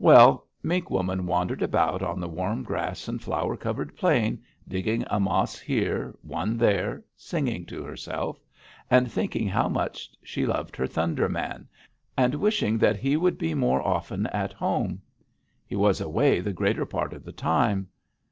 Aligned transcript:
"Well, 0.00 0.48
Mink 0.60 0.90
Woman 0.90 1.24
wandered 1.24 1.62
about 1.62 2.02
on 2.02 2.18
the 2.18 2.26
warm 2.26 2.64
grass 2.64 3.06
and 3.06 3.22
flower 3.22 3.56
covered 3.56 3.94
plain, 3.96 4.42
digging 4.66 5.04
a 5.08 5.20
mas 5.20 5.56
here, 5.56 6.16
one 6.22 6.56
there, 6.58 7.04
singing 7.14 7.64
to 7.66 7.84
herself, 7.84 8.40
and 8.90 9.08
thinking 9.08 9.46
how 9.46 9.68
much 9.68 10.10
she 10.20 10.44
loved 10.46 10.74
her 10.74 10.88
Thunder 10.88 11.28
Man, 11.28 11.68
and 12.16 12.34
wishing 12.34 12.76
that 12.78 12.96
he 12.98 13.16
would 13.16 13.38
be 13.38 13.54
more 13.54 13.80
often 13.80 14.26
at 14.26 14.52
home. 14.52 15.00
He 15.64 15.76
was 15.76 16.00
away 16.00 16.40
the 16.40 16.52
greater 16.52 16.84
part 16.84 17.12
of 17.12 17.22
the 17.24 17.30
time. 17.30 17.86